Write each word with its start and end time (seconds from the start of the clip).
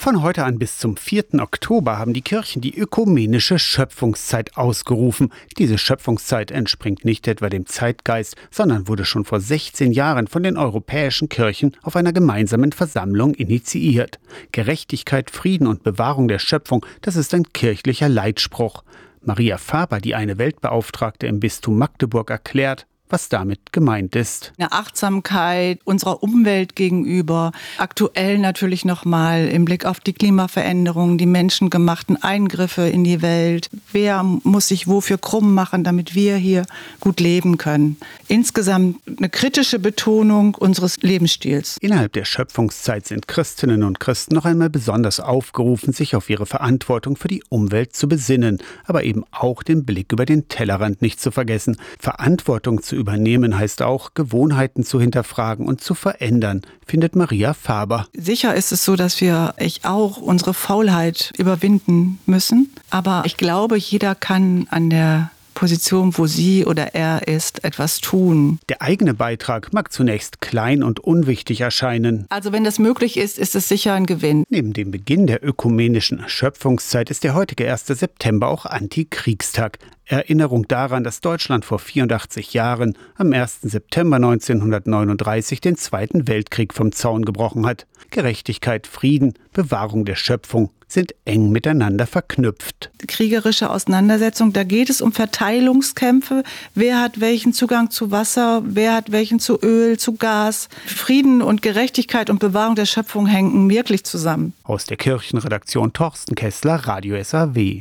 Von 0.00 0.22
heute 0.22 0.44
an 0.44 0.58
bis 0.58 0.78
zum 0.78 0.96
4. 0.96 1.40
Oktober 1.40 1.98
haben 1.98 2.14
die 2.14 2.22
Kirchen 2.22 2.62
die 2.62 2.74
ökumenische 2.74 3.58
Schöpfungszeit 3.58 4.56
ausgerufen. 4.56 5.30
Diese 5.58 5.76
Schöpfungszeit 5.76 6.50
entspringt 6.50 7.04
nicht 7.04 7.28
etwa 7.28 7.50
dem 7.50 7.66
Zeitgeist, 7.66 8.34
sondern 8.50 8.88
wurde 8.88 9.04
schon 9.04 9.26
vor 9.26 9.40
16 9.40 9.92
Jahren 9.92 10.26
von 10.26 10.42
den 10.42 10.56
europäischen 10.56 11.28
Kirchen 11.28 11.76
auf 11.82 11.96
einer 11.96 12.14
gemeinsamen 12.14 12.72
Versammlung 12.72 13.34
initiiert. 13.34 14.18
Gerechtigkeit, 14.52 15.30
Frieden 15.30 15.66
und 15.66 15.82
Bewahrung 15.82 16.28
der 16.28 16.38
Schöpfung, 16.38 16.86
das 17.02 17.16
ist 17.16 17.34
ein 17.34 17.52
kirchlicher 17.52 18.08
Leitspruch. 18.08 18.84
Maria 19.20 19.58
Faber, 19.58 20.00
die 20.00 20.14
eine 20.14 20.38
Weltbeauftragte 20.38 21.26
im 21.26 21.40
Bistum 21.40 21.76
Magdeburg, 21.76 22.30
erklärt, 22.30 22.86
was 23.10 23.28
damit 23.28 23.72
gemeint 23.72 24.16
ist. 24.16 24.52
Eine 24.58 24.72
Achtsamkeit 24.72 25.80
unserer 25.84 26.22
Umwelt 26.22 26.76
gegenüber, 26.76 27.52
aktuell 27.78 28.38
natürlich 28.38 28.84
nochmal 28.84 29.48
im 29.48 29.64
Blick 29.64 29.84
auf 29.84 30.00
die 30.00 30.12
Klimaveränderung, 30.12 31.18
die 31.18 31.26
menschengemachten 31.26 32.22
Eingriffe 32.22 32.82
in 32.82 33.04
die 33.04 33.22
Welt. 33.22 33.70
Wer 33.92 34.22
muss 34.22 34.68
sich 34.68 34.86
wofür 34.86 35.18
krumm 35.18 35.54
machen, 35.54 35.84
damit 35.84 36.14
wir 36.14 36.36
hier 36.36 36.64
gut 37.00 37.20
leben 37.20 37.58
können? 37.58 37.96
Insgesamt 38.28 39.00
eine 39.18 39.28
kritische 39.28 39.78
Betonung 39.78 40.54
unseres 40.54 40.98
Lebensstils. 40.98 41.76
Innerhalb 41.80 42.12
der 42.12 42.24
Schöpfungszeit 42.24 43.06
sind 43.06 43.28
Christinnen 43.28 43.82
und 43.82 44.00
Christen 44.00 44.34
noch 44.34 44.44
einmal 44.44 44.70
besonders 44.70 45.20
aufgerufen, 45.20 45.92
sich 45.92 46.14
auf 46.16 46.30
ihre 46.30 46.46
Verantwortung 46.46 47.16
für 47.16 47.28
die 47.28 47.42
Umwelt 47.48 47.94
zu 47.94 48.08
besinnen, 48.08 48.58
aber 48.84 49.04
eben 49.04 49.24
auch 49.30 49.62
den 49.62 49.84
Blick 49.84 50.12
über 50.12 50.26
den 50.26 50.48
Tellerrand 50.48 51.02
nicht 51.02 51.20
zu 51.20 51.30
vergessen, 51.30 51.76
Verantwortung 51.98 52.82
zu 52.82 52.96
übernehmen 53.00 53.58
heißt 53.58 53.82
auch, 53.82 54.14
Gewohnheiten 54.14 54.84
zu 54.84 55.00
hinterfragen 55.00 55.66
und 55.66 55.80
zu 55.80 55.94
verändern, 55.94 56.62
findet 56.86 57.16
Maria 57.16 57.54
Faber. 57.54 58.06
Sicher 58.12 58.54
ist 58.54 58.70
es 58.70 58.84
so, 58.84 58.94
dass 58.94 59.20
wir 59.20 59.54
ich 59.58 59.84
auch 59.84 60.18
unsere 60.18 60.54
Faulheit 60.54 61.32
überwinden 61.36 62.20
müssen. 62.26 62.72
Aber 62.90 63.22
ich 63.24 63.36
glaube, 63.36 63.76
jeder 63.76 64.14
kann 64.14 64.66
an 64.70 64.90
der 64.90 65.30
Position, 65.54 66.16
wo 66.16 66.26
sie 66.26 66.64
oder 66.64 66.94
er 66.94 67.28
ist, 67.28 67.64
etwas 67.64 68.00
tun. 68.00 68.58
Der 68.70 68.80
eigene 68.80 69.12
Beitrag 69.12 69.74
mag 69.74 69.92
zunächst 69.92 70.40
klein 70.40 70.82
und 70.82 71.00
unwichtig 71.00 71.60
erscheinen. 71.60 72.24
Also 72.30 72.52
wenn 72.52 72.64
das 72.64 72.78
möglich 72.78 73.18
ist, 73.18 73.38
ist 73.38 73.54
es 73.54 73.68
sicher 73.68 73.92
ein 73.92 74.06
Gewinn. 74.06 74.44
Neben 74.48 74.72
dem 74.72 74.90
Beginn 74.90 75.26
der 75.26 75.44
ökumenischen 75.44 76.22
Schöpfungszeit 76.28 77.10
ist 77.10 77.24
der 77.24 77.34
heutige 77.34 77.70
1. 77.70 77.88
September 77.88 78.48
auch 78.48 78.64
Antikriegstag. 78.64 79.78
Erinnerung 80.10 80.66
daran, 80.66 81.04
dass 81.04 81.20
Deutschland 81.20 81.64
vor 81.64 81.78
84 81.78 82.52
Jahren, 82.52 82.98
am 83.16 83.32
1. 83.32 83.60
September 83.62 84.16
1939, 84.16 85.60
den 85.60 85.76
Zweiten 85.76 86.26
Weltkrieg 86.26 86.74
vom 86.74 86.90
Zaun 86.90 87.24
gebrochen 87.24 87.64
hat. 87.64 87.86
Gerechtigkeit, 88.10 88.88
Frieden, 88.88 89.34
Bewahrung 89.52 90.04
der 90.04 90.16
Schöpfung 90.16 90.70
sind 90.88 91.14
eng 91.24 91.50
miteinander 91.50 92.08
verknüpft. 92.08 92.90
Kriegerische 93.06 93.70
Auseinandersetzung, 93.70 94.52
da 94.52 94.64
geht 94.64 94.90
es 94.90 95.00
um 95.00 95.12
Verteilungskämpfe. 95.12 96.42
Wer 96.74 97.00
hat 97.00 97.20
welchen 97.20 97.52
Zugang 97.52 97.90
zu 97.90 98.10
Wasser? 98.10 98.62
Wer 98.64 98.94
hat 98.94 99.12
welchen 99.12 99.38
zu 99.38 99.60
Öl, 99.62 99.96
zu 99.98 100.14
Gas? 100.14 100.68
Frieden 100.86 101.42
und 101.42 101.62
Gerechtigkeit 101.62 102.30
und 102.30 102.40
Bewahrung 102.40 102.74
der 102.74 102.86
Schöpfung 102.86 103.26
hängen 103.26 103.70
wirklich 103.70 104.02
zusammen. 104.02 104.54
Aus 104.64 104.86
der 104.86 104.96
Kirchenredaktion 104.96 105.92
Torsten 105.92 106.34
Kessler, 106.34 106.74
Radio 106.74 107.22
SAW. 107.22 107.78